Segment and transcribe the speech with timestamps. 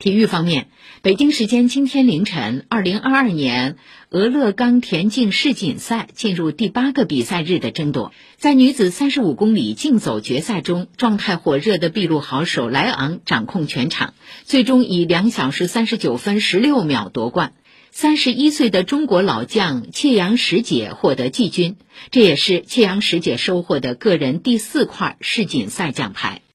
[0.00, 0.68] 体育方面
[1.02, 3.74] 北京时间今天凌晨二零二二年
[4.10, 8.12] 俄勒冈田径世锦赛进入第八个比赛日的争夺。
[8.36, 14.14] 在女子三十五公里竞走决赛中状态火热的秘鲁好手莱昂掌控全场
[14.44, 17.54] 最终以两小时三十九分十六秒夺冠。
[17.90, 21.74] 三十一岁的中国老将切阳什姐获得季军
[22.12, 26.42] 这也是切阳什姐收获的个人第四块世锦赛奖牌。